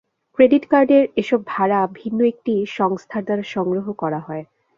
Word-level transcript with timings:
Credit 0.37 0.63
কার্ডের 0.65 1.03
এসব 1.15 1.39
ভাড়া 1.47 1.79
ভিন্ন 1.95 2.19
একটি 2.23 2.53
সংস্থার 2.77 3.23
দ্বারা 3.25 3.45
সংগ্রহ 3.55 3.85
করা 3.93 4.19
হয়। 4.19 4.43